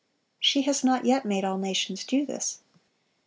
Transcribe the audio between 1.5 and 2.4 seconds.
nations do